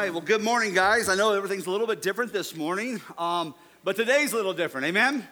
[0.00, 0.10] right.
[0.10, 1.10] Well, good morning, guys.
[1.10, 4.86] I know everything's a little bit different this morning, um, but today's a little different.
[4.86, 5.28] Amen?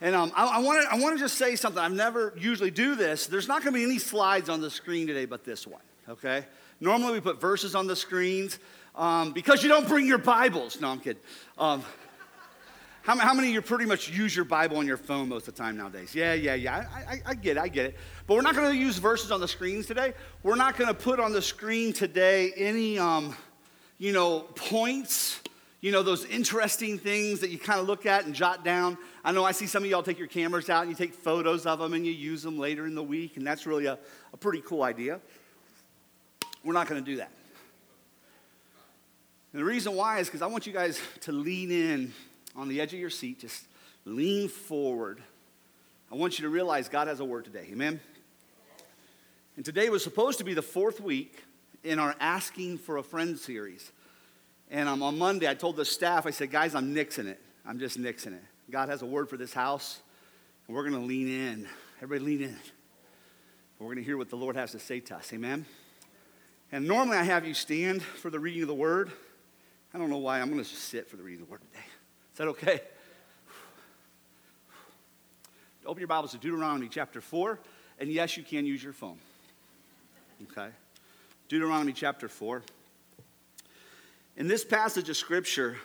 [0.00, 0.58] And um, I,
[0.90, 1.80] I want to just say something.
[1.80, 3.28] I've never usually do this.
[3.28, 6.44] There's not going to be any slides on the screen today but this one, okay?
[6.80, 8.58] Normally we put verses on the screens
[8.96, 10.80] um, because you don't bring your Bibles.
[10.80, 11.22] No, I'm kidding.
[11.56, 11.84] Um,
[13.02, 15.54] how, how, many of you pretty much use your Bible on your phone most of
[15.54, 16.16] the time nowadays?
[16.16, 16.84] Yeah, yeah, yeah.
[16.92, 17.96] I, I, I get it, I get it.
[18.26, 20.14] But we're not going to use verses on the screens today.
[20.42, 23.36] We're not going to put on the screen today any, um,
[24.02, 25.38] you know, points,
[25.80, 28.98] you know, those interesting things that you kind of look at and jot down.
[29.24, 31.66] I know I see some of y'all take your cameras out and you take photos
[31.66, 33.96] of them and you use them later in the week, and that's really a,
[34.32, 35.20] a pretty cool idea.
[36.64, 37.30] We're not going to do that.
[39.52, 42.12] And the reason why is because I want you guys to lean in
[42.56, 43.64] on the edge of your seat, just
[44.04, 45.22] lean forward.
[46.10, 47.68] I want you to realize God has a word today.
[47.70, 48.00] Amen?
[49.54, 51.38] And today was supposed to be the fourth week
[51.84, 53.90] in our Asking for a Friend series.
[54.70, 57.40] And on Monday, I told the staff, I said, guys, I'm nixing it.
[57.66, 58.42] I'm just nixing it.
[58.70, 60.00] God has a word for this house,
[60.66, 61.68] and we're going to lean in.
[62.00, 62.56] Everybody lean in.
[63.78, 65.32] We're going to hear what the Lord has to say to us.
[65.32, 65.66] Amen?
[66.70, 69.10] And normally I have you stand for the reading of the word.
[69.92, 70.40] I don't know why.
[70.40, 71.84] I'm going to just sit for the reading of the word today.
[72.32, 72.80] Is that okay?
[75.84, 77.58] Open your Bibles to Deuteronomy chapter 4,
[77.98, 79.18] and yes, you can use your phone.
[80.44, 80.68] Okay?
[81.52, 82.62] Deuteronomy chapter 4.
[84.38, 85.76] In this passage of Scripture.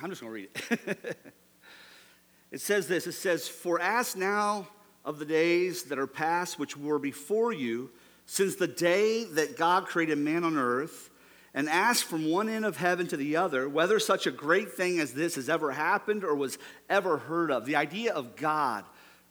[0.00, 1.16] I'm just going to read it.
[2.52, 4.68] it says this it says, For ask now
[5.04, 7.90] of the days that are past, which were before you,
[8.30, 11.10] since the day that God created man on earth,
[11.52, 15.00] and asked from one end of heaven to the other whether such a great thing
[15.00, 16.56] as this has ever happened or was
[16.88, 17.66] ever heard of.
[17.66, 18.84] The idea of God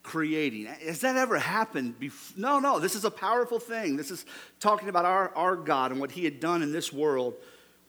[0.03, 0.65] creating.
[0.65, 1.95] Has that ever happened?
[2.35, 2.79] No, no.
[2.79, 3.95] This is a powerful thing.
[3.95, 4.25] This is
[4.59, 7.35] talking about our, our God and what He had done in this world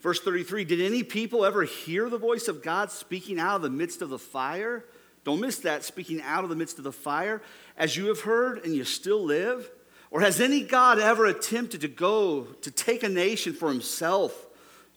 [0.01, 3.69] Verse 33 Did any people ever hear the voice of God speaking out of the
[3.69, 4.85] midst of the fire?
[5.23, 7.43] Don't miss that, speaking out of the midst of the fire,
[7.77, 9.69] as you have heard and you still live?
[10.11, 14.47] Or has any God ever attempted to go to take a nation for himself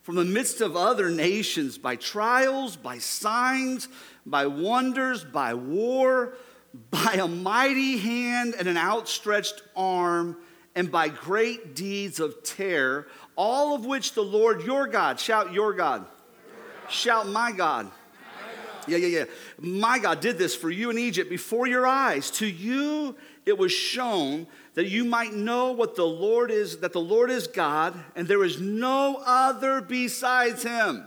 [0.03, 3.89] from the midst of other nations by trials, by signs,
[4.27, 6.35] by wonders, by war,
[6.91, 10.37] by a mighty hand and an outstretched arm,
[10.75, 13.07] and by great deeds of terror?
[13.37, 16.07] all of which the Lord your God, shout your God,
[16.47, 16.91] your God.
[16.91, 17.91] shout my God.
[18.87, 19.25] Yeah, yeah, yeah.
[19.59, 22.31] My God did this for you in Egypt before your eyes.
[22.33, 23.17] To you
[23.47, 27.47] it was shown that you might know what the Lord is, that the Lord is
[27.47, 31.07] God, and there is no other besides him.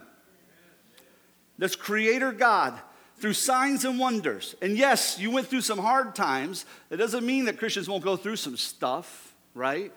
[1.58, 2.80] That's Creator God
[3.20, 4.56] through signs and wonders.
[4.62, 6.66] And yes, you went through some hard times.
[6.90, 9.92] That doesn't mean that Christians won't go through some stuff, right?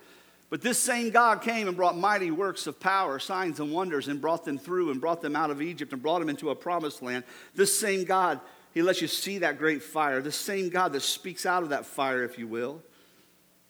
[0.49, 4.21] But this same God came and brought mighty works of power, signs and wonders, and
[4.21, 7.03] brought them through and brought them out of Egypt and brought them into a promised
[7.03, 7.25] land.
[7.55, 8.41] This same God,
[8.75, 10.21] He lets you see that great fire.
[10.23, 12.83] This same God that speaks out of that fire, if you will.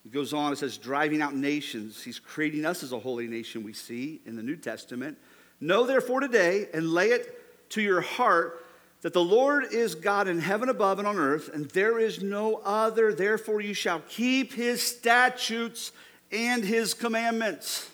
[0.05, 2.03] It goes on, it says, driving out nations.
[2.03, 5.19] He's creating us as a holy nation, we see in the New Testament.
[5.61, 8.65] Know therefore today and lay it to your heart
[9.03, 12.57] that the Lord is God in heaven above and on earth, and there is no
[12.57, 13.15] other.
[13.15, 15.93] Therefore, you shall keep his statutes
[16.31, 17.91] and his commandments.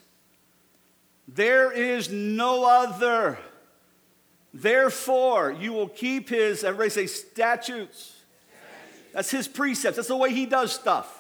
[1.29, 3.39] There is no other.
[4.53, 8.15] Therefore, you will keep his, everybody say, statutes.
[9.13, 9.97] That's his precepts.
[9.97, 11.16] That's the way he does stuff.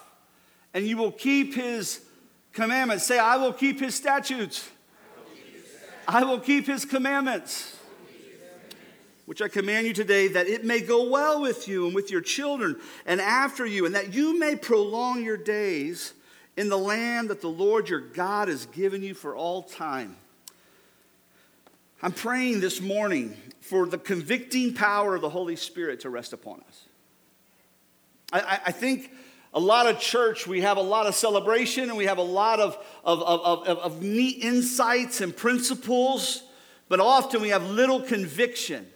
[0.76, 2.02] And you will keep his
[2.52, 3.06] commandments.
[3.06, 4.68] Say, I will keep his statutes.
[6.06, 7.72] I will keep his commandments
[9.24, 12.20] which I command you today, that it may go well with you and with your
[12.20, 16.14] children and after you, and that you may prolong your days
[16.56, 20.16] in the land that the Lord your God has given you for all time.
[22.02, 26.62] I'm praying this morning for the convicting power of the Holy Spirit to rest upon
[26.68, 26.84] us.
[28.32, 29.10] I, I, think
[29.54, 32.60] a lot of church, we have a lot of celebration and we have a lot
[32.60, 36.42] of, of, of, of, of neat insights and principles,
[36.88, 38.86] but often we have little conviction.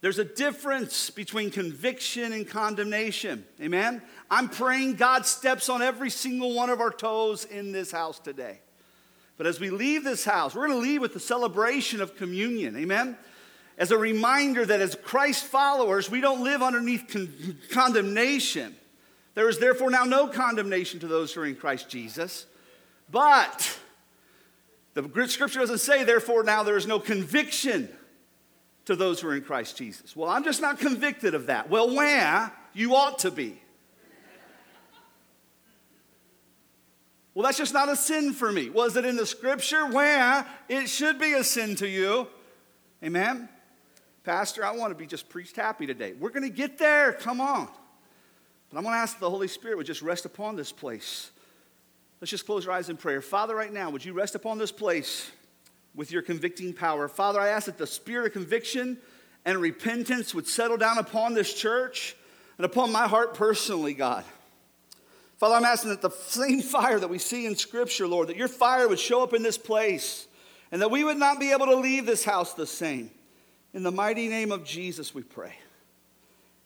[0.00, 3.44] There's a difference between conviction and condemnation.
[3.60, 4.02] Amen?
[4.30, 8.60] I'm praying God steps on every single one of our toes in this house today.
[9.36, 12.76] But as we leave this house, we're going to leave with the celebration of communion.
[12.76, 13.16] Amen?
[13.78, 18.74] As a reminder that as Christ followers, we don't live underneath con- condemnation.
[19.36, 22.46] There is therefore now no condemnation to those who are in Christ Jesus.
[23.10, 23.78] But
[24.96, 27.90] The scripture doesn't say, therefore, now there is no conviction
[28.86, 30.16] to those who are in Christ Jesus.
[30.16, 31.68] Well, I'm just not convicted of that.
[31.68, 32.50] Well, where?
[32.72, 33.60] You ought to be.
[37.34, 38.70] Well, that's just not a sin for me.
[38.70, 39.84] Was it in the scripture?
[39.84, 40.46] Where?
[40.66, 42.28] It should be a sin to you.
[43.04, 43.50] Amen?
[44.24, 46.14] Pastor, I want to be just preached happy today.
[46.18, 47.12] We're going to get there.
[47.12, 47.68] Come on.
[48.76, 51.30] But I'm going to ask the Holy Spirit would just rest upon this place.
[52.20, 53.22] Let's just close our eyes in prayer.
[53.22, 55.30] Father, right now, would you rest upon this place
[55.94, 57.08] with your convicting power?
[57.08, 58.98] Father, I ask that the spirit of conviction
[59.46, 62.16] and repentance would settle down upon this church
[62.58, 64.24] and upon my heart personally, God.
[65.38, 68.46] Father, I'm asking that the same fire that we see in Scripture, Lord, that your
[68.46, 70.28] fire would show up in this place
[70.70, 73.10] and that we would not be able to leave this house the same.
[73.72, 75.54] In the mighty name of Jesus, we pray.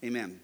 [0.02, 0.40] Amen.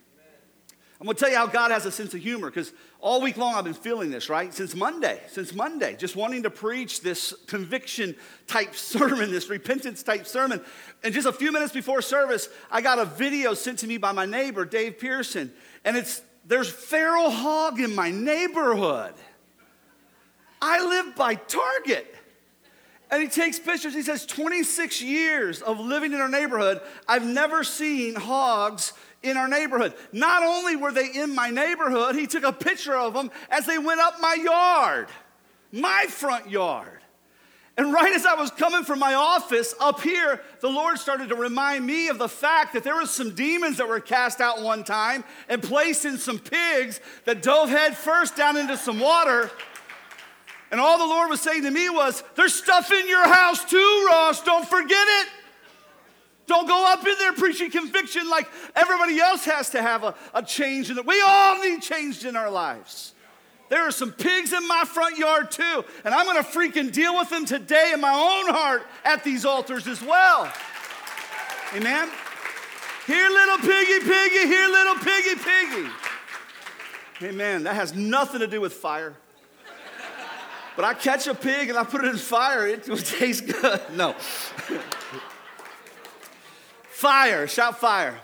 [0.98, 3.54] I'm to tell you how God has a sense of humor because all week long
[3.54, 4.52] I've been feeling this, right?
[4.52, 8.16] Since Monday, since Monday, just wanting to preach this conviction
[8.46, 10.62] type sermon, this repentance type sermon.
[11.04, 14.12] And just a few minutes before service, I got a video sent to me by
[14.12, 15.52] my neighbor, Dave Pearson.
[15.84, 19.14] And it's there's feral hog in my neighborhood.
[20.62, 22.14] I live by Target.
[23.10, 23.94] And he takes pictures.
[23.94, 28.92] He says, 26 years of living in our neighborhood, I've never seen hogs
[29.26, 29.94] in our neighborhood.
[30.12, 33.78] Not only were they in my neighborhood, he took a picture of them as they
[33.78, 35.08] went up my yard,
[35.72, 37.00] my front yard.
[37.78, 41.34] And right as I was coming from my office up here, the Lord started to
[41.34, 44.82] remind me of the fact that there was some demons that were cast out one
[44.82, 49.50] time and placed in some pigs that dove head first down into some water.
[50.70, 54.06] And all the Lord was saying to me was, There's stuff in your house too,
[54.10, 54.42] Ross.
[54.42, 55.28] Don't forget it.
[56.46, 60.42] Don't go up in there preaching conviction like everybody else has to have a, a
[60.42, 61.06] change in it.
[61.06, 63.14] We all need change in our lives.
[63.68, 67.30] There are some pigs in my front yard too, and I'm gonna freaking deal with
[67.30, 70.52] them today in my own heart at these altars as well.
[71.74, 72.08] Amen.
[73.08, 75.88] Here, little piggy, piggy, here, little piggy, piggy.
[77.22, 77.64] Amen.
[77.64, 79.16] That has nothing to do with fire.
[80.76, 83.80] But I catch a pig and I put it in fire, it will taste good.
[83.94, 84.14] No.
[86.96, 88.18] fire, shout fire.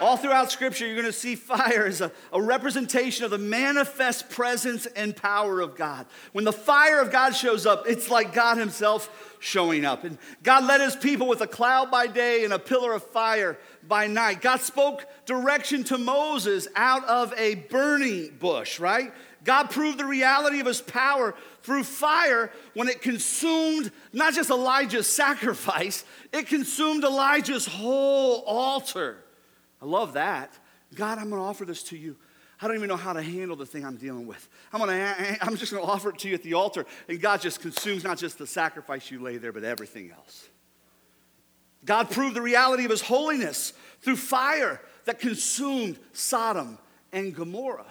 [0.00, 4.30] All throughout Scripture, you're going to see fire as a, a, representation of the manifest
[4.30, 6.06] presence and power of God.
[6.30, 10.04] When the fire of God shows up, it's like God Himself showing up.
[10.04, 13.58] And God led His people with a cloud by day and a pillar of fire
[13.88, 14.40] by night.
[14.40, 19.12] God spoke direction to Moses out of a burning bush, right?
[19.44, 25.06] God proved the reality of His power through fire when it consumed not just Elijah's
[25.12, 29.24] sacrifice, it consumed Elijah's whole altar.
[29.80, 30.52] I love that.
[30.94, 32.16] God, I'm going to offer this to you.
[32.60, 34.48] I don't even know how to handle the thing I'm dealing with.
[34.72, 36.86] I'm, gonna, I'm just going to offer it to you at the altar.
[37.08, 40.48] And God just consumes not just the sacrifice you lay there, but everything else.
[41.84, 46.78] God proved the reality of his holiness through fire that consumed Sodom
[47.12, 47.86] and Gomorrah.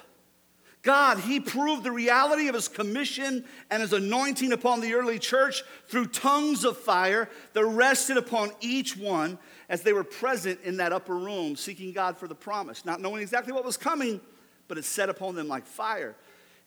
[0.87, 5.63] God, He proved the reality of His commission and His anointing upon the early church
[5.87, 9.37] through tongues of fire that rested upon each one
[9.67, 13.21] as they were present in that upper room seeking God for the promise, not knowing
[13.21, 14.21] exactly what was coming,
[14.69, 16.15] but it set upon them like fire.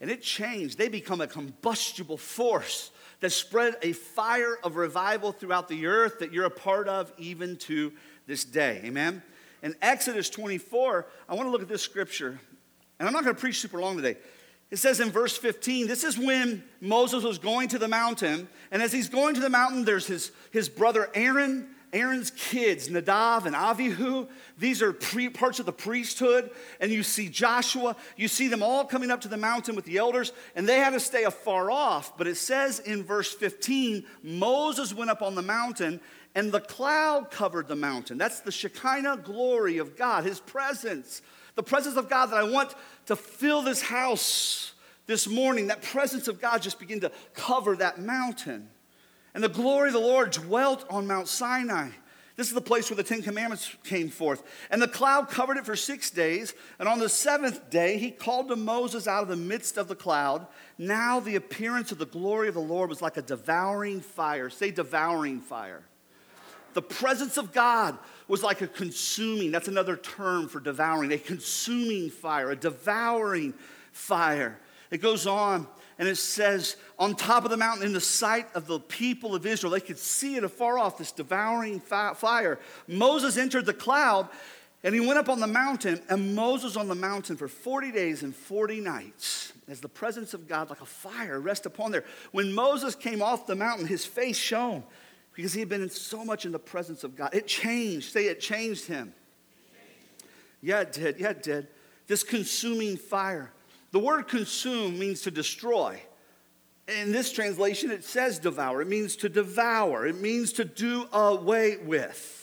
[0.02, 0.76] And it changed.
[0.76, 2.90] They become a combustible force
[3.20, 7.56] that spread a fire of revival throughout the earth that you're a part of even
[7.56, 7.92] to
[8.26, 8.80] this day.
[8.84, 9.22] Amen?
[9.62, 12.40] In Exodus 24, I want to look at this scripture
[12.98, 14.16] and I'm not going to preach super long today.
[14.70, 18.46] It says in verse 15, this is when Moses was going to the mountain.
[18.70, 23.46] And as he's going to the mountain, there's his, his brother Aaron, Aaron's kids, Nadav
[23.46, 24.28] and Avihu.
[24.58, 26.50] These are pre, parts of the priesthood.
[26.80, 27.96] And you see Joshua.
[28.16, 30.32] You see them all coming up to the mountain with the elders.
[30.54, 32.16] And they had to stay afar off.
[32.16, 36.00] But it says in verse 15, Moses went up on the mountain
[36.34, 38.16] and the cloud covered the mountain.
[38.16, 41.22] That's the Shekinah glory of God, his presence
[41.54, 42.74] the presence of God that I want
[43.06, 44.72] to fill this house
[45.06, 45.66] this morning.
[45.66, 48.68] That presence of God just begin to cover that mountain.
[49.34, 51.90] And the glory of the Lord dwelt on Mount Sinai.
[52.36, 54.42] This is the place where the Ten Commandments came forth.
[54.70, 56.54] And the cloud covered it for six days.
[56.78, 59.94] And on the seventh day, he called to Moses out of the midst of the
[59.94, 60.46] cloud.
[60.78, 64.48] Now the appearance of the glory of the Lord was like a devouring fire.
[64.48, 65.82] Say, devouring fire.
[66.72, 72.10] The presence of God was like a consuming, that's another term for devouring, a consuming
[72.10, 73.54] fire, a devouring
[73.92, 74.58] fire.
[74.90, 75.66] It goes on
[76.00, 79.46] and it says, on top of the mountain, in the sight of the people of
[79.46, 82.58] Israel, they could see it afar off, this devouring fire.
[82.88, 84.28] Moses entered the cloud
[84.82, 88.22] And he went up on the mountain, and Moses on the mountain for 40 days
[88.22, 92.04] and 40 nights, as the presence of God, like a fire, rest upon there.
[92.32, 94.82] When Moses came off the mountain, his face shone
[95.34, 97.34] because he had been in so much in the presence of God.
[97.34, 98.12] It changed.
[98.12, 99.14] Say it changed him.
[100.62, 101.20] Yeah, it did.
[101.20, 101.68] Yeah, it did.
[102.06, 103.52] This consuming fire.
[103.92, 106.00] The word consume means to destroy.
[106.88, 108.82] In this translation, it says devour.
[108.82, 112.36] It means to devour, it means to do away with.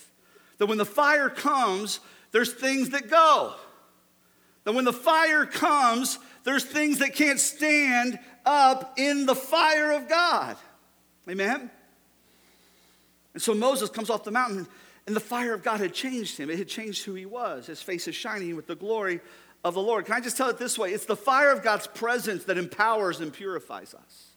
[0.57, 1.99] That when the fire comes,
[2.31, 3.53] there's things that go.
[4.63, 10.09] That when the fire comes, there's things that can't stand up in the fire of
[10.09, 10.57] God.
[11.29, 11.69] Amen?
[13.33, 14.67] And so Moses comes off the mountain,
[15.05, 16.49] and the fire of God had changed him.
[16.49, 17.67] It had changed who he was.
[17.67, 19.21] His face is shining with the glory
[19.63, 20.05] of the Lord.
[20.05, 20.91] Can I just tell it this way?
[20.91, 24.27] It's the fire of God's presence that empowers and purifies us.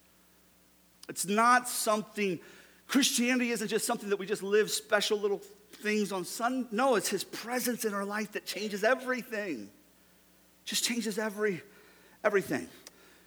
[1.08, 2.38] It's not something,
[2.86, 5.40] Christianity isn't just something that we just live special little
[5.74, 6.68] things on Sunday.
[6.72, 9.70] No, it's His presence in our life that changes everything.
[10.64, 11.62] Just changes every,
[12.22, 12.68] everything.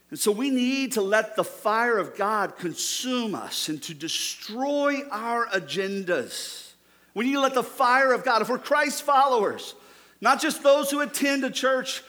[0.10, 5.02] And so we need to let the fire of God consume us and to destroy
[5.10, 6.72] our agendas.
[7.16, 9.76] We need to let the fire of God, if we're Christ followers,
[10.24, 12.02] not just those who attend a church,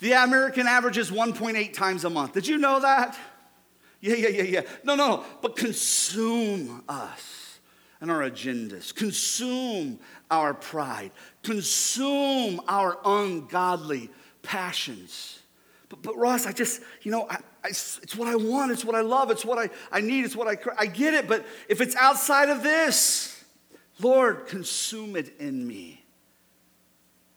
[0.00, 2.32] the American average is 1.8 times a month.
[2.32, 3.16] Did you know that?
[4.00, 4.60] Yeah, yeah, yeah, yeah.
[4.82, 5.24] No, no, no.
[5.40, 7.60] But consume us
[8.00, 10.00] and our agendas, consume
[10.32, 11.12] our pride,
[11.44, 14.10] consume our ungodly
[14.42, 15.38] passions.
[15.90, 18.96] But, but Ross, I just, you know, I, I, it's what I want, it's what
[18.96, 21.28] I love, it's what I, I need, it's what I, I get it.
[21.28, 23.44] But if it's outside of this,
[24.00, 25.97] Lord, consume it in me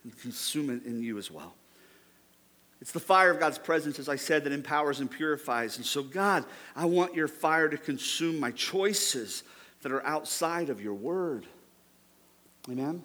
[0.03, 1.53] and consume it in you as well.
[2.81, 5.77] It's the fire of God's presence, as I said, that empowers and purifies.
[5.77, 9.43] And so, God, I want your fire to consume my choices
[9.83, 11.45] that are outside of your word.
[12.69, 13.03] Amen?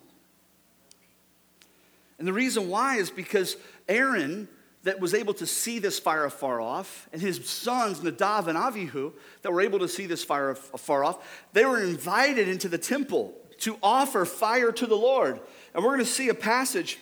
[2.18, 4.48] And the reason why is because Aaron,
[4.84, 9.12] that was able to see this fire afar off, and his sons, Nadav and Avihu,
[9.42, 13.34] that were able to see this fire afar off, they were invited into the temple
[13.58, 15.40] to offer fire to the Lord.
[15.76, 16.98] And we're going to see a passage.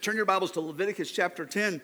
[0.00, 1.82] Turn your Bibles to Leviticus chapter 10.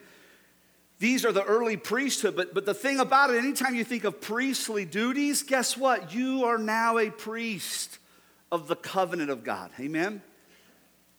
[0.98, 4.22] These are the early priesthood, but, but the thing about it, anytime you think of
[4.22, 6.14] priestly duties, guess what?
[6.14, 7.98] You are now a priest
[8.50, 9.70] of the covenant of God.
[9.78, 10.22] Amen?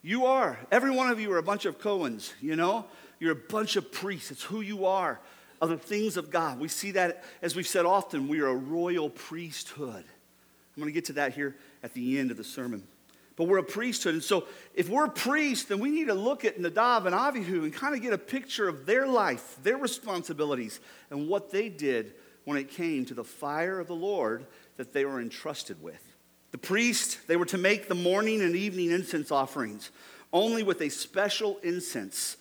[0.01, 0.57] You are.
[0.71, 2.85] Every one of you are a bunch of Cohens, you know?
[3.19, 4.31] You're a bunch of priests.
[4.31, 5.19] It's who you are
[5.61, 6.59] of the things of God.
[6.59, 10.03] We see that, as we've said often, we are a royal priesthood.
[10.03, 12.87] I'm going to get to that here at the end of the sermon.
[13.35, 14.13] But we're a priesthood.
[14.13, 17.73] And so if we're priests, then we need to look at Nadav and Avihu and
[17.73, 22.13] kind of get a picture of their life, their responsibilities, and what they did
[22.45, 24.45] when it came to the fire of the Lord
[24.77, 26.01] that they were entrusted with.
[26.51, 29.91] The priest, they were to make the morning and evening incense offerings
[30.31, 32.37] only with a special incense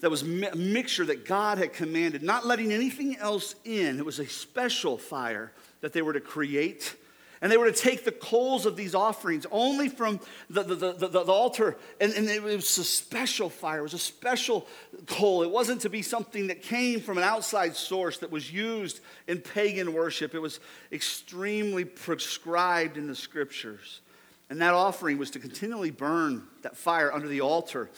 [0.00, 3.98] that was a mixture that God had commanded, not letting anything else in.
[3.98, 6.96] It was a special fire that they were to create
[7.42, 10.20] and they were to take the coals of these offerings only from
[10.50, 11.78] the, the, the, the, altar.
[11.98, 14.66] And, and it was a special fire, it was a special
[15.06, 15.42] coal.
[15.42, 19.40] It wasn't to be something that came from an outside source that was used in
[19.40, 20.34] pagan worship.
[20.34, 20.60] It was
[20.92, 24.00] extremely prescribed in the scriptures.
[24.50, 27.88] And that offering was to continually burn that fire under the altar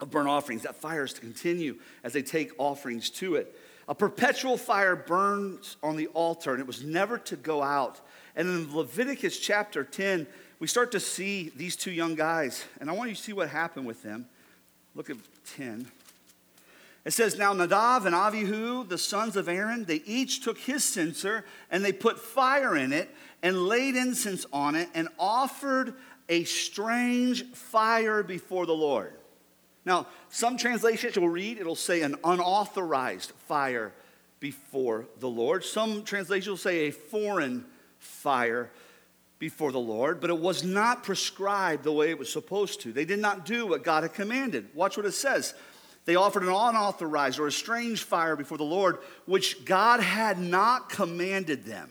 [0.00, 0.62] of burnt offerings.
[0.62, 3.56] That fire is to continue as they take offerings to it.
[3.88, 8.00] A perpetual fire burns on the altar, and it was never to go out
[8.34, 10.26] and in Leviticus chapter 10,
[10.58, 12.64] we start to see these two young guys.
[12.80, 14.26] And I want you to see what happened with them.
[14.94, 15.16] Look at
[15.56, 15.86] 10.
[17.04, 21.44] It says, Now Nadav and Avihu, the sons of Aaron, they each took his censer
[21.70, 25.94] and they put fire in it and laid incense on it and offered
[26.28, 29.14] a strange fire before the Lord.
[29.84, 33.92] Now, some translations will read, it'll say an unauthorized fire
[34.38, 35.64] before the Lord.
[35.64, 37.64] Some translations will say a foreign
[38.02, 38.70] fire
[39.38, 42.92] before the Lord, but it was not prescribed the way it was supposed to.
[42.92, 44.68] They did not do what God had commanded.
[44.74, 45.54] Watch what it says.
[46.04, 50.88] They offered an unauthorized or a strange fire before the Lord, which God had not
[50.88, 51.90] commanded them.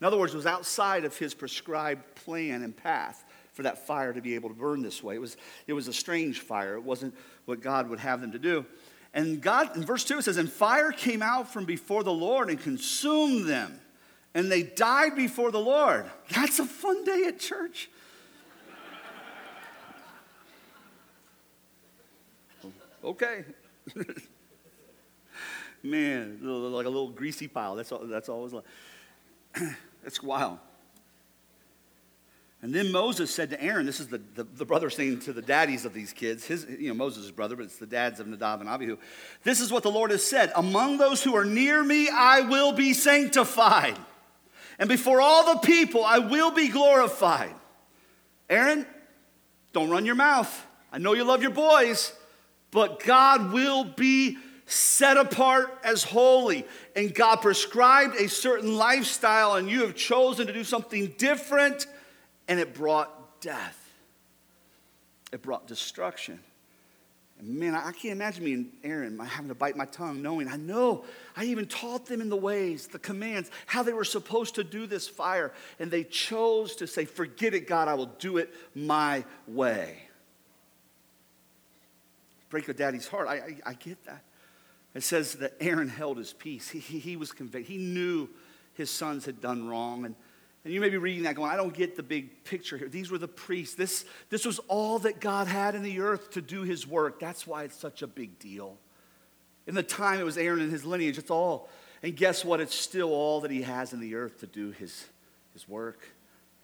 [0.00, 4.12] In other words, it was outside of his prescribed plan and path for that fire
[4.12, 5.14] to be able to burn this way.
[5.14, 7.14] It was, it was a strange fire, it wasn't
[7.46, 8.66] what God would have them to do.
[9.14, 12.50] And God, in verse 2, it says, And fire came out from before the Lord
[12.50, 13.80] and consumed them
[14.36, 16.04] and they died before the Lord.
[16.28, 17.88] That's a fun day at church.
[23.02, 23.46] okay.
[25.82, 27.76] Man, like a little greasy pile.
[27.76, 28.64] That's all, that's always like,
[30.04, 30.58] it's wild.
[32.60, 35.40] And then Moses said to Aaron, this is the, the, the, brother saying to the
[35.40, 38.60] daddies of these kids, his, you know, Moses' brother, but it's the dads of Nadab
[38.60, 38.98] and Abihu.
[39.44, 42.72] This is what the Lord has said Among those who are near me, I will
[42.72, 43.96] be sanctified.
[44.78, 47.54] And before all the people, I will be glorified.
[48.50, 48.86] Aaron,
[49.72, 50.66] don't run your mouth.
[50.92, 52.12] I know you love your boys,
[52.70, 56.66] but God will be set apart as holy.
[56.94, 61.86] And God prescribed a certain lifestyle, and you have chosen to do something different,
[62.48, 63.82] and it brought death.
[65.32, 66.40] It brought destruction.
[67.48, 71.04] Man, I can't imagine me and Aaron having to bite my tongue, knowing I know
[71.36, 74.88] I even taught them in the ways, the commands, how they were supposed to do
[74.88, 75.52] this fire.
[75.78, 79.98] And they chose to say, Forget it, God, I will do it my way.
[82.50, 83.28] Break a daddy's heart.
[83.28, 84.24] I, I, I get that.
[84.94, 86.68] It says that Aaron held his peace.
[86.68, 87.70] He, he, he was convicted.
[87.70, 88.28] He knew
[88.74, 90.04] his sons had done wrong.
[90.04, 90.16] And,
[90.66, 92.88] and you may be reading that going, I don't get the big picture here.
[92.88, 93.76] These were the priests.
[93.76, 97.20] This, this was all that God had in the earth to do his work.
[97.20, 98.76] That's why it's such a big deal.
[99.68, 101.68] In the time it was Aaron and his lineage, it's all.
[102.02, 102.60] And guess what?
[102.60, 105.04] It's still all that he has in the earth to do his,
[105.52, 106.00] his work.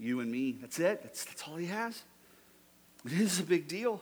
[0.01, 0.57] You and me.
[0.61, 1.01] That's it.
[1.05, 2.03] That's, that's all he has.
[3.05, 4.01] It is a big deal.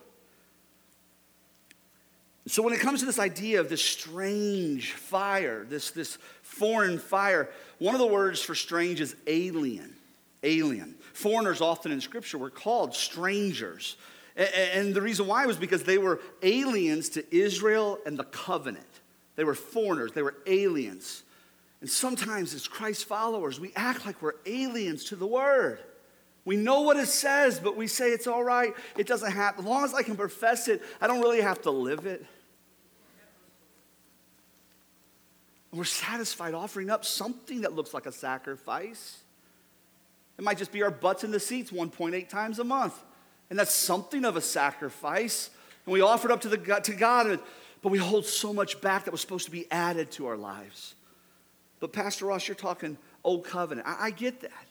[2.47, 7.51] So, when it comes to this idea of this strange fire, this, this foreign fire,
[7.81, 9.97] one of the words for strange is alien.
[10.45, 10.95] Alien.
[11.13, 13.97] Foreigners, often in Scripture, were called strangers.
[14.37, 18.87] And the reason why was because they were aliens to Israel and the covenant.
[19.37, 21.25] They were foreigners, they were aliens.
[21.81, 25.79] And sometimes, as Christ followers, we act like we're aliens to the word.
[26.45, 28.75] We know what it says, but we say it's all right.
[28.97, 29.65] It doesn't happen.
[29.65, 32.21] As long as I can profess it, I don't really have to live it.
[32.21, 32.27] And
[35.73, 39.19] we're satisfied offering up something that looks like a sacrifice.
[40.37, 42.95] It might just be our butts in the seats 1.8 times a month.
[43.51, 45.51] And that's something of a sacrifice.
[45.87, 47.41] And we offer it up to, the, to God,
[47.83, 50.95] but we hold so much back that was supposed to be added to our lives.
[51.79, 53.87] But Pastor Ross, you're talking old covenant.
[53.87, 54.67] I, I get that.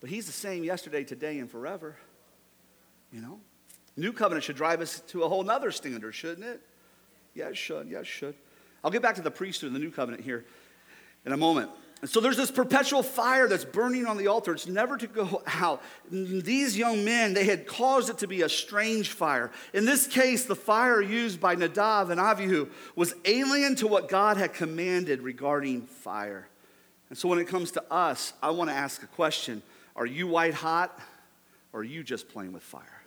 [0.00, 1.96] But he's the same yesterday, today, and forever.
[3.12, 3.40] You know?
[3.96, 6.60] New covenant should drive us to a whole nother standard, shouldn't it?
[7.34, 7.88] Yeah, it should.
[7.88, 8.34] Yeah, it should.
[8.84, 10.44] I'll get back to the priesthood and the new covenant here
[11.24, 11.70] in a moment.
[12.02, 14.52] And so there's this perpetual fire that's burning on the altar.
[14.52, 15.80] It's never to go out.
[16.10, 19.52] These young men, they had caused it to be a strange fire.
[19.72, 24.36] In this case, the fire used by Nadav and Avihu was alien to what God
[24.36, 26.48] had commanded regarding fire.
[27.08, 29.62] And so when it comes to us, I want to ask a question
[29.94, 30.98] are you white hot
[31.72, 33.01] or are you just playing with fire?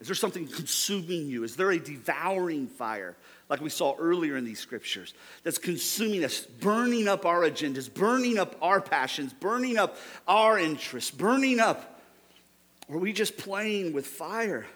[0.00, 1.44] Is there something consuming you?
[1.44, 3.16] Is there a devouring fire,
[3.48, 8.38] like we saw earlier in these scriptures, that's consuming us, burning up our agendas, burning
[8.38, 9.96] up our passions, burning up
[10.28, 12.02] our interests, burning up?
[12.88, 14.66] Or are we just playing with fire?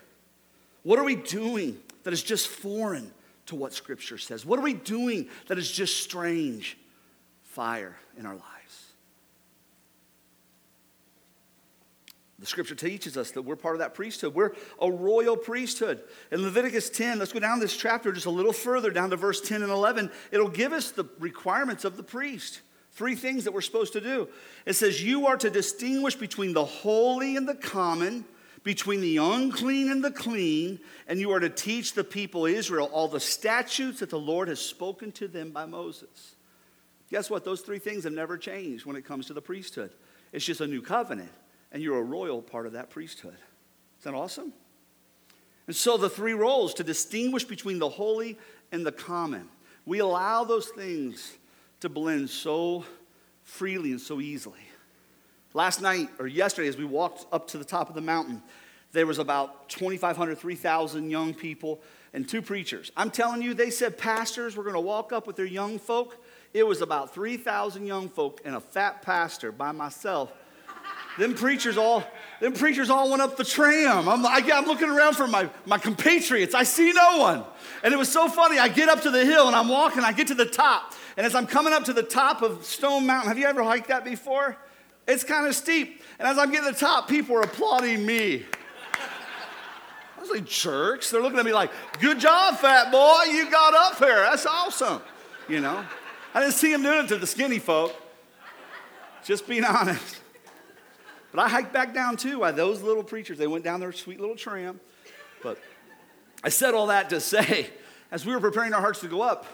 [0.83, 3.13] What are we doing that is just foreign
[3.47, 4.47] to what scripture says?
[4.47, 6.79] What are we doing that is just strange?
[7.43, 8.60] Fire in our lives.
[12.41, 14.35] The scripture teaches us that we're part of that priesthood.
[14.35, 16.03] We're a royal priesthood.
[16.33, 19.43] In Leviticus 10, let's go down this chapter just a little further, down to verse
[19.43, 20.11] 10 and 11.
[20.33, 22.63] It'll give us the requirements of the priest.
[22.93, 24.27] Three things that we're supposed to do.
[24.65, 28.25] It says, You are to distinguish between the holy and the common,
[28.65, 33.07] between the unclean and the clean, and you are to teach the people Israel all
[33.07, 36.37] the statutes that the Lord has spoken to them by Moses.
[37.11, 37.45] Guess what?
[37.45, 39.91] Those three things have never changed when it comes to the priesthood.
[40.33, 41.31] It's just a new covenant
[41.73, 43.37] and you're a royal part of that priesthood.
[43.99, 44.53] Is that awesome?
[45.67, 48.39] And so the three roles to distinguish between the holy
[48.73, 49.49] and the common.
[49.87, 51.37] We allow those things
[51.81, 52.85] to blend so
[53.43, 54.61] freely and so easily.
[55.55, 58.43] Last night or yesterday, as we walked up to the top of the mountain,
[58.93, 61.81] there was about 2,500, 3,000 young people
[62.13, 62.91] and two preachers.
[62.97, 66.25] I'm telling you, they said pastors were going to walk up with their young folk.
[66.53, 70.33] It was about 3,000 young folk and a fat pastor by myself
[71.21, 72.03] them preachers all,
[72.41, 74.09] them preachers all went up the tram.
[74.09, 76.55] I'm, I, am looking around for my, my compatriots.
[76.55, 77.45] I see no one.
[77.85, 78.59] And it was so funny.
[78.59, 80.95] I get up to the hill and I'm walking, I get to the top.
[81.19, 83.89] And as I'm coming up to the top of Stone Mountain, have you ever hiked
[83.89, 84.57] that before?
[85.07, 86.01] It's kind of steep.
[86.19, 88.47] And as I'm getting to the top, people are applauding me.
[90.17, 91.11] I was like, jerks.
[91.11, 93.25] They're looking at me like, good job, fat boy.
[93.31, 94.23] You got up here.
[94.23, 95.03] That's awesome.
[95.51, 95.85] You know?
[96.33, 97.95] I didn't see them doing it to the skinny folk.
[99.23, 100.20] Just being honest.
[101.33, 102.41] But I hiked back down too.
[102.41, 104.81] Why those little preachers, they went down their sweet little tram.
[105.43, 105.59] But
[106.43, 107.71] I said all that to say,
[108.11, 109.47] as we were preparing our hearts to go up,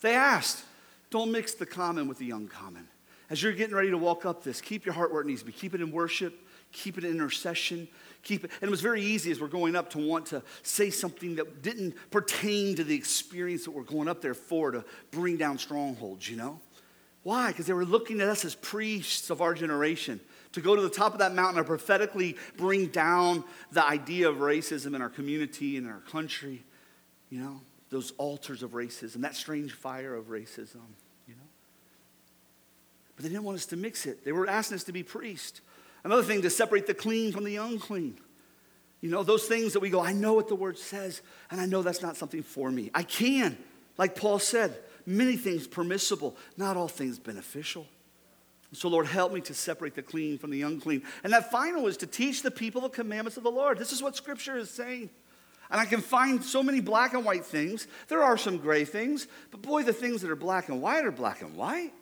[0.00, 0.64] they asked,
[1.10, 2.88] don't mix the common with the young common.
[3.30, 5.46] As you're getting ready to walk up this, keep your heart where it needs to
[5.46, 5.52] be.
[5.52, 6.34] Keep it in worship,
[6.72, 7.88] keep it in intercession,
[8.22, 8.50] keep it.
[8.60, 11.62] And it was very easy as we're going up to want to say something that
[11.62, 16.28] didn't pertain to the experience that we're going up there for to bring down strongholds,
[16.30, 16.60] you know?
[17.22, 17.48] Why?
[17.48, 20.20] Because they were looking at us as priests of our generation
[20.52, 24.36] to go to the top of that mountain and prophetically bring down the idea of
[24.36, 26.64] racism in our community and in our country,
[27.30, 30.82] you know, those altars of racism, that strange fire of racism,
[31.26, 31.48] you know.
[33.16, 34.24] But they didn't want us to mix it.
[34.24, 35.60] They were asking us to be priests.
[36.04, 38.18] Another thing to separate the clean from the unclean.
[39.00, 41.66] You know, those things that we go, I know what the word says, and I
[41.66, 42.90] know that's not something for me.
[42.94, 43.56] I can,
[43.96, 47.86] like Paul said, many things permissible, not all things beneficial.
[48.72, 51.02] So, Lord, help me to separate the clean from the unclean.
[51.24, 53.78] And that final is to teach the people the commandments of the Lord.
[53.78, 55.08] This is what Scripture is saying.
[55.70, 57.86] And I can find so many black and white things.
[58.08, 61.12] There are some gray things, but boy, the things that are black and white are
[61.12, 61.92] black and white.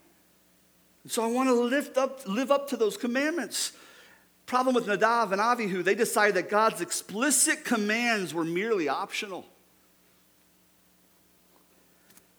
[1.05, 3.73] And so I want to lift up, live up to those commandments.
[4.47, 9.47] Problem with Nadav and Avihu, they decided that God's explicit commands were merely optional.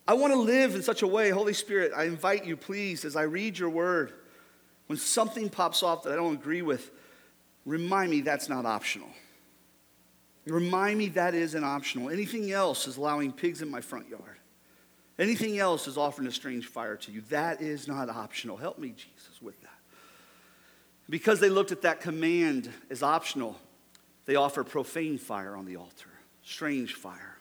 [0.08, 3.16] I want to live in such a way, Holy Spirit, I invite you, please, as
[3.16, 4.14] I read your word,
[4.88, 6.92] when something pops off that I don't agree with,
[7.66, 9.10] remind me that's not optional.
[10.46, 12.10] Remind me that isn't optional.
[12.10, 14.38] Anything else is allowing pigs in my front yard.
[15.20, 17.22] Anything else is offering a strange fire to you.
[17.30, 18.56] That is not optional.
[18.56, 19.72] Help me, Jesus, with that.
[21.10, 23.58] Because they looked at that command as optional,
[24.26, 26.10] they offer profane fire on the altar,
[26.44, 27.37] strange fire.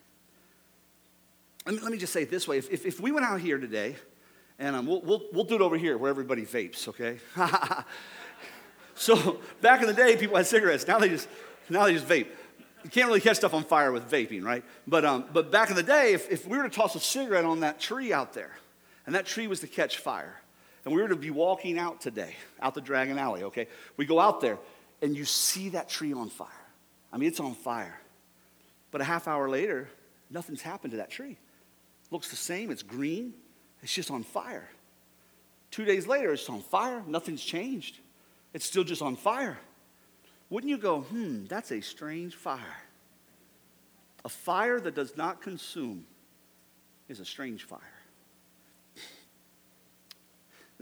[1.66, 3.40] Let me, let me just say it this way if, if, if we went out
[3.40, 3.96] here today,
[4.58, 7.18] and um, we'll, we'll, we'll do it over here where everybody vapes, okay?
[8.94, 10.86] so back in the day, people had cigarettes.
[10.86, 11.28] Now they just,
[11.68, 12.28] now they just vape.
[12.84, 14.62] You can't really catch stuff on fire with vaping, right?
[14.86, 17.44] But, um, but back in the day, if, if we were to toss a cigarette
[17.44, 18.52] on that tree out there,
[19.04, 20.40] and that tree was to catch fire,
[20.84, 23.66] and we were to be walking out today, out the Dragon Alley, okay?
[23.96, 24.58] We go out there,
[25.02, 26.48] and you see that tree on fire.
[27.12, 28.00] I mean, it's on fire.
[28.92, 29.88] But a half hour later,
[30.30, 31.38] nothing's happened to that tree.
[32.10, 33.34] Looks the same, it's green,
[33.82, 34.68] it's just on fire.
[35.70, 37.98] Two days later, it's on fire, nothing's changed.
[38.54, 39.58] It's still just on fire.
[40.48, 42.78] Wouldn't you go, hmm, that's a strange fire?
[44.24, 46.06] A fire that does not consume
[47.08, 47.80] is a strange fire.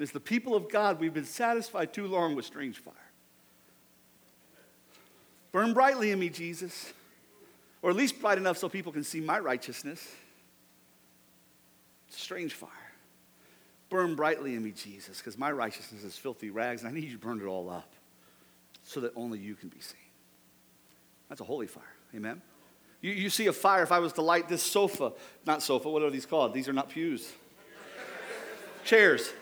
[0.01, 2.95] As the people of God, we've been satisfied too long with strange fire.
[5.53, 6.93] Burn brightly in me, Jesus.
[7.81, 10.05] Or at least bright enough so people can see my righteousness.
[12.09, 12.71] Strange fire.
[13.91, 17.13] Burn brightly in me, Jesus, because my righteousness is filthy rags, and I need you
[17.13, 17.93] to burn it all up
[18.83, 19.99] so that only you can be seen.
[21.29, 21.83] That's a holy fire.
[22.15, 22.41] Amen?
[23.01, 25.13] You, you see a fire, if I was to light this sofa,
[25.47, 26.55] not sofa, what are these called?
[26.55, 27.31] These are not pews.
[28.85, 29.33] chairs.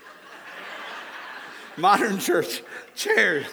[1.77, 2.63] Modern church,
[2.95, 3.47] chairs.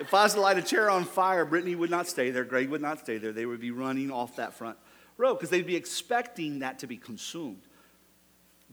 [0.00, 2.68] If I was to light a chair on fire, Brittany would not stay there, Greg
[2.70, 3.32] would not stay there.
[3.32, 4.76] They would be running off that front
[5.16, 7.62] row because they'd be expecting that to be consumed.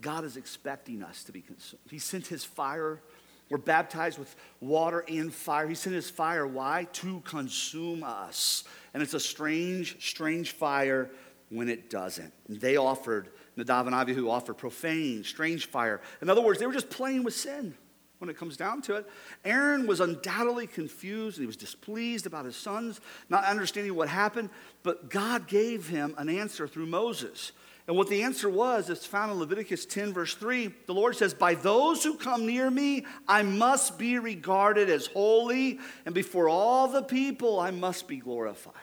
[0.01, 1.83] God is expecting us to be consumed.
[1.89, 3.01] He sent his fire.
[3.49, 5.67] We're baptized with water and fire.
[5.67, 6.47] He sent his fire.
[6.47, 6.87] Why?
[6.93, 8.63] To consume us.
[8.93, 11.09] And it's a strange, strange fire
[11.49, 12.33] when it doesn't.
[12.47, 16.01] They offered, Nadav and Abihu offered profane, strange fire.
[16.21, 17.75] In other words, they were just playing with sin
[18.19, 19.09] when it comes down to it.
[19.43, 24.49] Aaron was undoubtedly confused and he was displeased about his sons not understanding what happened,
[24.83, 27.51] but God gave him an answer through Moses.
[27.91, 30.73] And what the answer was is found in Leviticus 10, verse 3.
[30.85, 35.77] The Lord says, By those who come near me, I must be regarded as holy,
[36.05, 38.73] and before all the people, I must be glorified.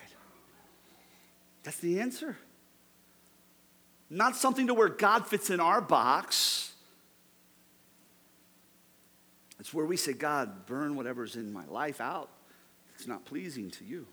[1.63, 2.37] That's the answer.
[4.11, 6.75] Not something to where God fits in our box.
[9.59, 12.29] It's where we say, God, burn whatever's in my life out.
[12.95, 14.07] It's not pleasing to you.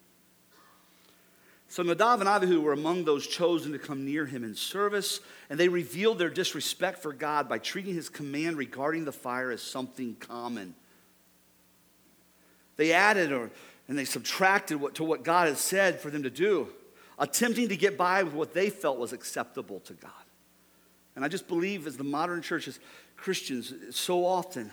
[1.67, 5.59] So Nadav and Abihu were among those chosen to come near him in service, and
[5.59, 10.15] they revealed their disrespect for God by treating his command regarding the fire as something
[10.19, 10.75] common.
[12.77, 13.51] They added or,
[13.87, 16.69] and they subtracted what, to what God had said for them to do,
[17.17, 20.11] attempting to get by with what they felt was acceptable to God.
[21.15, 22.79] And I just believe as the modern church, as
[23.15, 24.69] Christians, so often,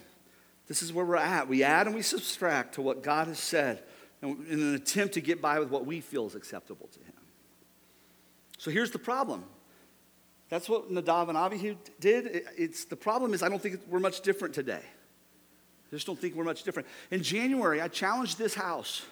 [0.67, 1.49] this is where we're at.
[1.49, 3.83] We add and we subtract to what God has said
[4.23, 7.13] in an attempt to get by with what we feel is acceptable to him.
[8.59, 9.45] So here's the problem.
[10.49, 12.45] That's what Nadav and Abihu did.
[12.57, 14.83] It's, the problem is, I don't think we're much different today.
[14.85, 16.89] I just don't think we're much different.
[17.11, 19.03] In January, I challenged this house.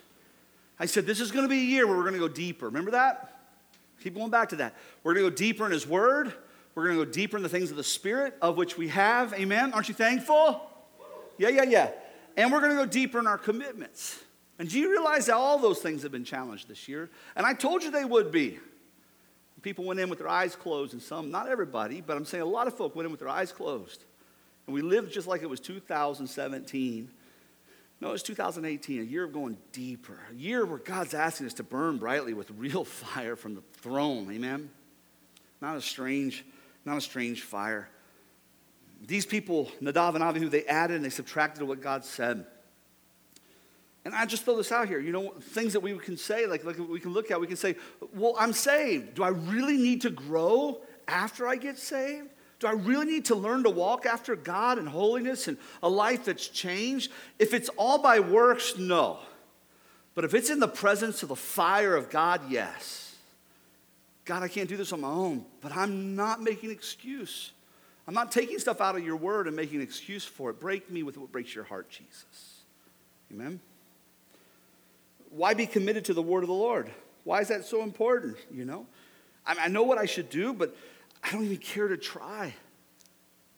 [0.79, 2.67] I said, This is going to be a year where we're going to go deeper.
[2.67, 3.41] Remember that?
[4.03, 4.75] Keep going back to that.
[5.03, 6.33] We're going to go deeper in His Word.
[6.75, 9.35] We're going to go deeper in the things of the Spirit, of which we have.
[9.35, 9.73] Amen.
[9.73, 10.61] Aren't you thankful?
[11.37, 11.91] Yeah, yeah, yeah.
[12.37, 14.19] And we're going to go deeper in our commitments.
[14.61, 17.09] And do you realize that all those things have been challenged this year?
[17.35, 18.59] And I told you they would be.
[19.63, 22.47] People went in with their eyes closed, and some, not everybody, but I'm saying a
[22.47, 24.05] lot of folk went in with their eyes closed.
[24.67, 27.11] And we lived just like it was 2017.
[28.03, 31.63] No, it's 2018, a year of going deeper, a year where God's asking us to
[31.63, 34.31] burn brightly with real fire from the throne.
[34.31, 34.69] Amen?
[35.63, 36.45] Not a strange,
[36.85, 37.89] not a strange fire.
[39.07, 42.45] These people, Nadav and Abihu, they added and they subtracted what God said.
[44.05, 46.65] And I just throw this out here, you know, things that we can say, like,
[46.65, 47.77] like we can look at, we can say,
[48.15, 49.15] well, I'm saved.
[49.15, 52.29] Do I really need to grow after I get saved?
[52.61, 56.25] Do I really need to learn to walk after God and holiness and a life
[56.25, 57.11] that's changed?
[57.39, 59.19] If it's all by works, no.
[60.15, 63.17] But if it's in the presence of the fire of God, yes.
[64.25, 67.53] God, I can't do this on my own, but I'm not making an excuse.
[68.07, 70.61] I'm not taking stuff out of your word and making an excuse for it.
[70.61, 72.63] Break me with what breaks your heart, Jesus.
[73.33, 73.61] Amen
[75.31, 76.91] why be committed to the word of the Lord?
[77.25, 78.37] Why is that so important?
[78.51, 78.87] You know,
[79.47, 80.77] I, mean, I know what I should do, but
[81.23, 82.55] I don't even care to try.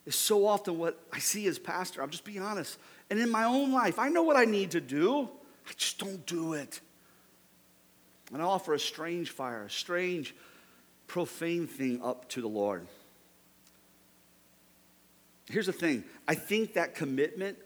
[0.07, 2.03] It's so often what I see as pastor.
[2.03, 2.79] I'll just be honest.
[3.09, 5.29] And in my own life, I know what I need to do.
[5.67, 6.81] I just don't do it.
[8.33, 10.35] And I offer a strange fire, a strange,
[11.07, 12.87] profane thing up to the Lord.
[15.51, 17.59] Here's the thing I think that commitment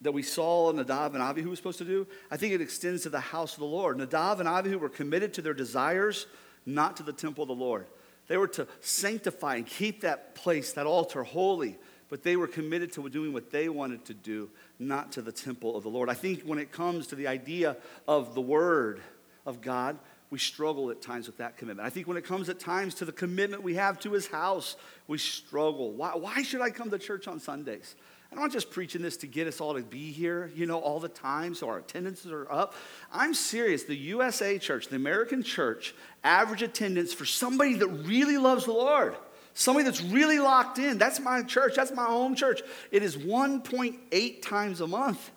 [0.00, 3.10] that we saw Nadav and Abihu were supposed to do, I think it extends to
[3.10, 3.98] the house of the Lord.
[3.98, 6.26] Nadav and Abihu were committed to their desires,
[6.64, 7.86] not to the temple of the Lord.
[8.28, 11.76] They were to sanctify and keep that place, that altar, holy,
[12.08, 15.76] but they were committed to doing what they wanted to do, not to the temple
[15.76, 16.08] of the Lord.
[16.08, 19.00] I think when it comes to the idea of the Word
[19.46, 19.98] of God,
[20.30, 21.86] we struggle at times with that commitment.
[21.86, 24.76] I think when it comes at times to the commitment we have to His house,
[25.06, 25.92] we struggle.
[25.92, 27.94] Why, why should I come to church on Sundays?
[28.30, 31.00] I'm not just preaching this to get us all to be here, you know, all
[31.00, 32.74] the time so our attendances are up.
[33.12, 33.84] I'm serious.
[33.84, 39.16] The USA church, the American church, average attendance for somebody that really loves the Lord,
[39.54, 42.60] somebody that's really locked in, that's my church, that's my home church.
[42.90, 45.30] It is 1.8 times a month.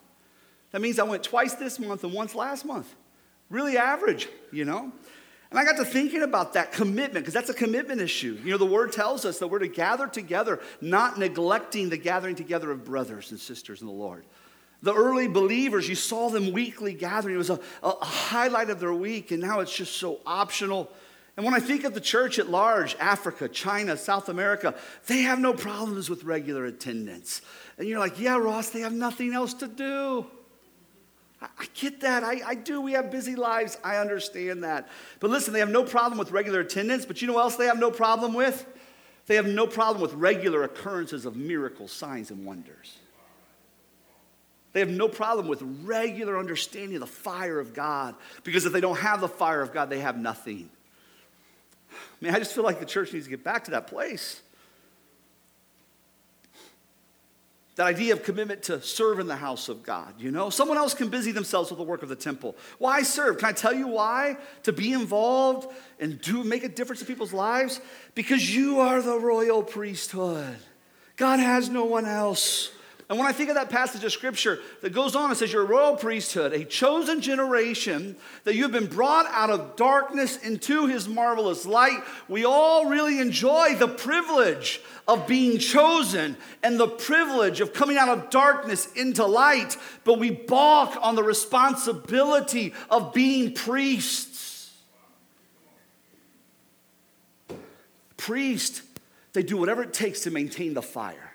[0.72, 2.94] That means I went twice this month and once last month.
[3.50, 4.92] Really average, you know?
[5.52, 8.40] And I got to thinking about that commitment, because that's a commitment issue.
[8.42, 12.36] You know, the word tells us that we're to gather together, not neglecting the gathering
[12.36, 14.26] together of brothers and sisters in the Lord.
[14.82, 17.36] The early believers, you saw them weekly gathering.
[17.36, 20.90] It was a, a highlight of their week, and now it's just so optional.
[21.36, 24.74] And when I think of the church at large, Africa, China, South America,
[25.08, 27.42] they have no problems with regular attendance.
[27.78, 30.26] And you're like, yeah, Ross, they have nothing else to do.
[31.42, 32.24] I get that.
[32.24, 32.82] I, I do.
[32.82, 33.78] We have busy lives.
[33.84, 34.88] I understand that.
[35.20, 37.66] But listen, they have no problem with regular attendance, but you know what else they
[37.66, 38.66] have no problem with?
[39.26, 42.98] They have no problem with regular occurrences of miracles, signs, and wonders.
[44.74, 48.82] They have no problem with regular understanding of the fire of God because if they
[48.82, 50.70] don't have the fire of God, they have nothing.
[51.92, 54.42] I mean, I just feel like the church needs to get back to that place.
[57.76, 60.50] That idea of commitment to serve in the house of God, you know?
[60.50, 62.56] Someone else can busy themselves with the work of the temple.
[62.80, 63.38] Why serve?
[63.38, 64.38] Can I tell you why?
[64.64, 67.80] To be involved and do make a difference in people's lives?
[68.14, 70.58] Because you are the royal priesthood.
[71.16, 72.72] God has no one else.
[73.12, 75.64] And when I think of that passage of scripture that goes on, it says, You're
[75.64, 80.88] a royal priesthood, a chosen generation, that you have been brought out of darkness into
[80.88, 82.00] his marvelous light.
[82.30, 88.08] We all really enjoy the privilege of being chosen and the privilege of coming out
[88.08, 94.72] of darkness into light, but we balk on the responsibility of being priests.
[98.16, 98.84] Priests,
[99.34, 101.31] they do whatever it takes to maintain the fire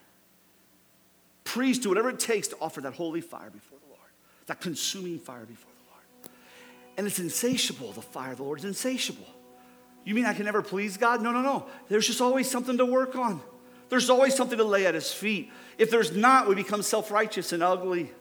[1.46, 4.10] priests do whatever it takes to offer that holy fire before the Lord,
[4.46, 6.30] that consuming fire before the Lord.
[6.98, 9.26] And it's insatiable, the fire of the Lord is insatiable.
[10.04, 11.22] You mean I can never please God?
[11.22, 11.66] No, no, no.
[11.88, 13.40] There's just always something to work on.
[13.88, 15.50] There's always something to lay at his feet.
[15.78, 18.12] If there's not, we become self righteous and ugly.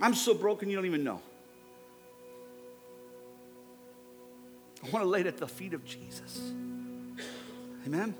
[0.00, 1.20] I'm so broken you don't even know.
[4.84, 6.52] I want to lay it at the feet of Jesus.
[7.86, 8.14] Amen?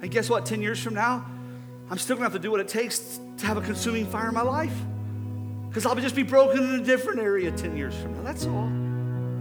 [0.00, 0.46] And guess what?
[0.46, 1.26] 10 years from now,
[1.90, 4.34] I'm still gonna have to do what it takes to have a consuming fire in
[4.34, 4.74] my life.
[5.68, 8.22] Because I'll just be broken in a different area 10 years from now.
[8.22, 8.68] That's all.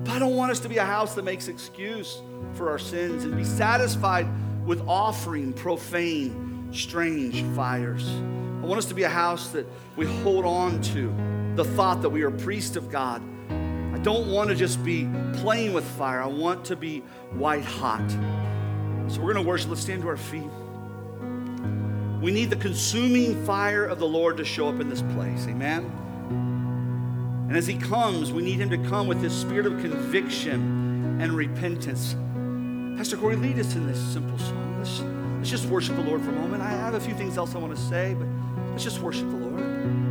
[0.03, 2.21] But I don't want us to be a house that makes excuse
[2.53, 4.27] for our sins and be satisfied
[4.65, 8.07] with offering profane, strange fires.
[8.61, 11.13] I want us to be a house that we hold on to
[11.55, 13.21] the thought that we are priests of God.
[13.49, 16.21] I don't want to just be playing with fire.
[16.21, 16.99] I want to be
[17.31, 18.09] white hot.
[19.09, 19.69] So we're going to worship.
[19.69, 20.49] Let's stand to our feet.
[22.21, 25.45] We need the consuming fire of the Lord to show up in this place.
[25.47, 25.85] Amen.
[27.47, 31.31] And as he comes, we need him to come with this spirit of conviction and
[31.33, 32.15] repentance.
[32.97, 34.77] Pastor Corey, lead us in this simple song.
[34.79, 34.99] Let's,
[35.37, 36.63] let's just worship the Lord for a moment.
[36.63, 38.27] I have a few things else I want to say, but
[38.71, 40.06] let's just worship the Lord.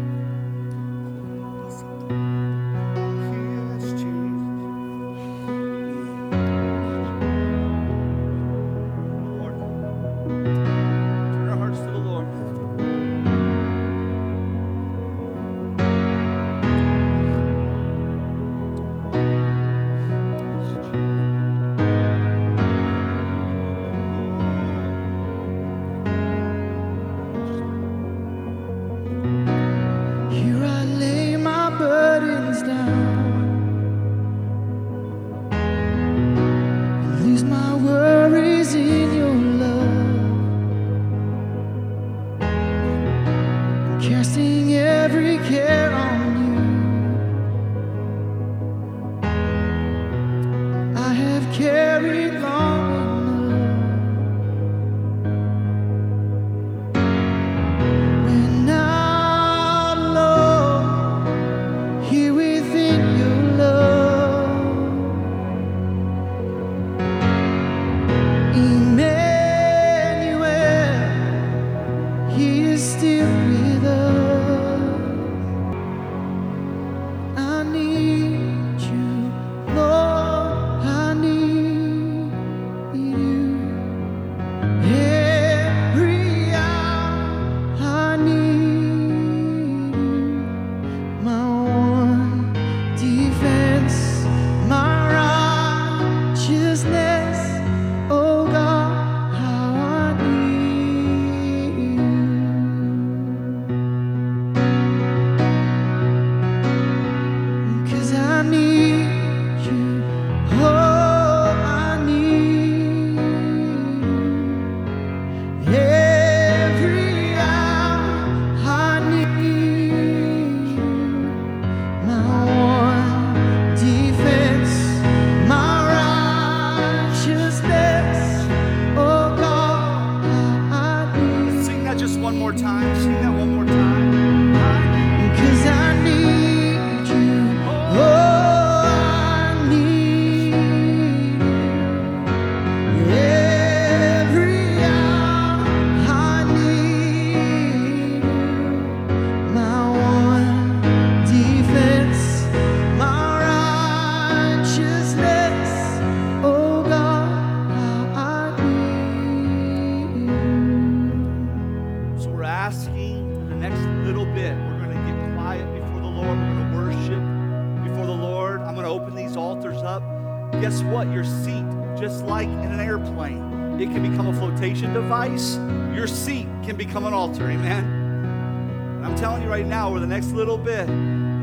[179.94, 180.88] The next little bit,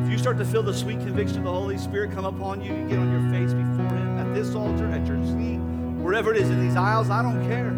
[0.04, 2.74] if you start to feel the sweet conviction of the Holy Spirit come upon you,
[2.74, 5.58] you get on your face before Him at this altar, at your seat,
[6.02, 7.72] wherever it is in these aisles, I don't care.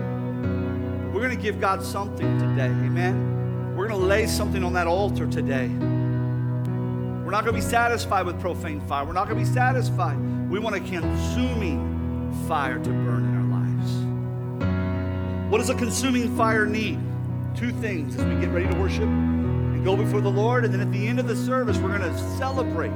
[1.14, 2.66] We're going to give God something today.
[2.66, 3.76] Amen.
[3.78, 5.68] We're going to lay something on that altar today.
[5.68, 9.06] We're not going to be satisfied with profane fire.
[9.06, 10.18] We're not going to be satisfied.
[10.50, 15.52] We want a consuming fire to burn in our lives.
[15.52, 17.00] What does a consuming fire need?
[17.56, 19.08] Two things as we get ready to worship
[19.86, 20.66] go before the Lord.
[20.66, 22.90] And then at the end of the service, we're going to celebrate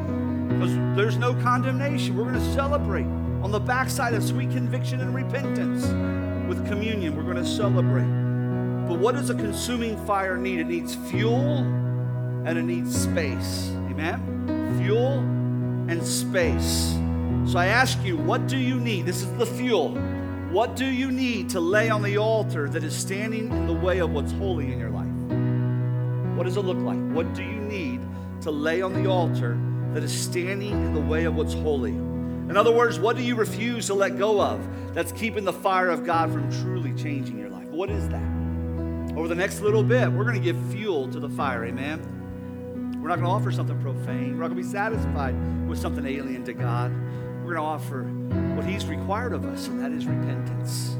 [0.49, 2.17] because there's no condemnation.
[2.17, 3.05] We're going to celebrate
[3.43, 5.85] on the backside of sweet conviction and repentance
[6.49, 7.15] with communion.
[7.15, 8.09] We're going to celebrate.
[8.89, 10.59] But what does a consuming fire need?
[10.59, 11.59] It needs fuel
[12.45, 13.69] and it needs space.
[13.91, 14.81] Amen?
[14.81, 15.19] Fuel
[15.89, 16.95] and space.
[17.51, 19.05] So I ask you, what do you need?
[19.05, 19.91] This is the fuel.
[20.51, 23.99] What do you need to lay on the altar that is standing in the way
[23.99, 25.08] of what's holy in your life?
[26.39, 26.97] What does it look like?
[27.11, 27.99] What do you need
[28.43, 29.59] to lay on the altar
[29.93, 31.91] that is standing in the way of what's holy?
[31.91, 35.89] In other words, what do you refuse to let go of that's keeping the fire
[35.89, 37.67] of God from truly changing your life?
[37.67, 38.23] What is that?
[39.17, 41.99] Over the next little bit, we're going to give fuel to the fire, amen?
[43.01, 44.37] We're not going to offer something profane.
[44.37, 45.35] We're not going to be satisfied
[45.67, 46.93] with something alien to God.
[47.43, 48.03] We're going to offer
[48.55, 50.91] what He's required of us, and that is repentance.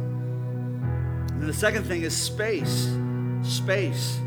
[1.31, 2.93] And the second thing is space.
[3.41, 4.19] Space.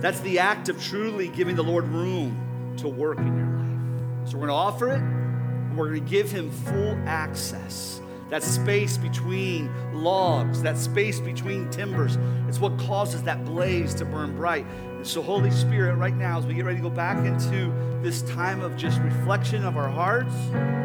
[0.00, 4.30] That's the act of truly giving the Lord room to work in your life.
[4.30, 8.00] So we're going to offer it, and we're going to give Him full access.
[8.30, 12.16] that space between logs, that space between timbers.
[12.48, 14.64] It's what causes that blaze to burn bright.
[14.66, 17.72] And so, Holy Spirit, right now, as we get ready to go back into
[18.02, 20.32] this time of just reflection of our hearts,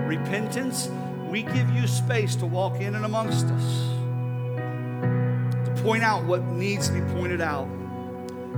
[0.08, 0.90] repentance,
[1.30, 3.90] we give you space to walk in and amongst us,
[5.66, 7.68] to point out what needs to be pointed out.